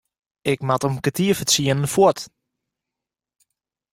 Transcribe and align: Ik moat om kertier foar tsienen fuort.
Ik 0.41 0.59
moat 0.67 0.83
om 0.87 0.99
kertier 1.05 1.35
foar 1.37 1.47
tsienen 1.49 1.91
fuort. 1.93 2.19